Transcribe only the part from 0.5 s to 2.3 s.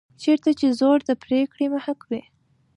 چې زور د پرېکړې محک وي.